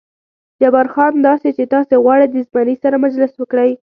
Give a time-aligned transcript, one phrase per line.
[0.61, 3.71] جبار خان: دا چې تاسې غواړئ د زمري سره مجلس وکړئ.